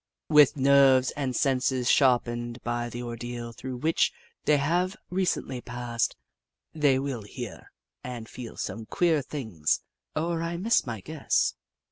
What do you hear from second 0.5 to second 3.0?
nerves and senses sharpened by